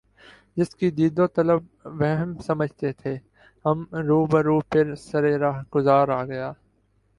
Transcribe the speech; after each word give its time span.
جس 0.57 0.69
کی 0.75 0.87
دید 0.91 1.19
و 1.19 1.27
طلب 1.35 1.61
وہم 1.99 2.31
سمجھے 2.47 2.91
تھے 2.93 3.13
ہم 3.65 3.77
رو 4.07 4.19
بہ 4.25 4.39
رو 4.47 4.59
پھر 4.69 4.85
سر 4.97 5.23
رہ 5.41 5.61
گزار 5.75 6.07
آ 6.09 6.23
گیا 6.25 6.51